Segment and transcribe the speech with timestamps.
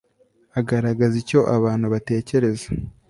[0.59, 2.67] agaragaza icyo abantu batekereza